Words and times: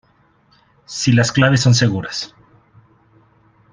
si 0.87 1.11
las 1.11 1.31
claves 1.31 1.61
son 1.61 1.75
seguras 1.75 2.33